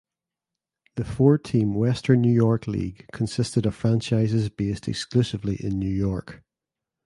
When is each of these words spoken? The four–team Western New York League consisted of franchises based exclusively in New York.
The 0.95 1.05
four–team 1.05 1.75
Western 1.75 2.21
New 2.21 2.33
York 2.33 2.65
League 2.65 3.05
consisted 3.13 3.67
of 3.67 3.75
franchises 3.75 4.49
based 4.49 4.87
exclusively 4.87 5.63
in 5.63 5.77
New 5.77 5.95
York. 5.95 6.41